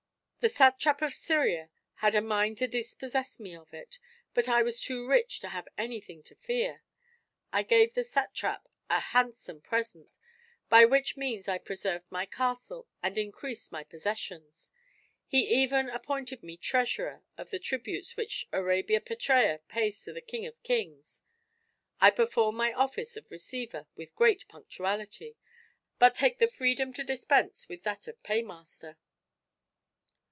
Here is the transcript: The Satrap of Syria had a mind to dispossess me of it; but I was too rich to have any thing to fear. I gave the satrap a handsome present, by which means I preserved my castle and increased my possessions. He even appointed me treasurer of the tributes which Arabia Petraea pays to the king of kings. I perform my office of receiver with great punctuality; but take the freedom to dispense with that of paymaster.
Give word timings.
The 0.43 0.49
Satrap 0.49 1.03
of 1.03 1.13
Syria 1.13 1.69
had 1.97 2.15
a 2.15 2.19
mind 2.19 2.57
to 2.57 2.67
dispossess 2.67 3.39
me 3.39 3.55
of 3.55 3.75
it; 3.75 3.99
but 4.33 4.49
I 4.49 4.63
was 4.63 4.81
too 4.81 5.07
rich 5.07 5.39
to 5.41 5.49
have 5.49 5.67
any 5.77 6.01
thing 6.01 6.23
to 6.23 6.33
fear. 6.33 6.81
I 7.53 7.61
gave 7.61 7.93
the 7.93 8.03
satrap 8.03 8.67
a 8.89 8.99
handsome 8.99 9.61
present, 9.61 10.17
by 10.67 10.83
which 10.83 11.15
means 11.15 11.47
I 11.47 11.59
preserved 11.59 12.07
my 12.09 12.25
castle 12.25 12.87
and 13.03 13.19
increased 13.19 13.71
my 13.71 13.83
possessions. 13.83 14.71
He 15.27 15.41
even 15.61 15.89
appointed 15.91 16.41
me 16.41 16.57
treasurer 16.57 17.21
of 17.37 17.51
the 17.51 17.59
tributes 17.59 18.17
which 18.17 18.47
Arabia 18.51 18.99
Petraea 18.99 19.59
pays 19.67 20.01
to 20.05 20.11
the 20.11 20.21
king 20.21 20.47
of 20.47 20.63
kings. 20.63 21.21
I 21.99 22.09
perform 22.09 22.55
my 22.55 22.73
office 22.73 23.15
of 23.15 23.29
receiver 23.29 23.85
with 23.95 24.15
great 24.15 24.47
punctuality; 24.47 25.37
but 25.99 26.15
take 26.15 26.39
the 26.39 26.47
freedom 26.47 26.93
to 26.93 27.03
dispense 27.03 27.69
with 27.69 27.83
that 27.83 28.07
of 28.07 28.23
paymaster. 28.23 28.97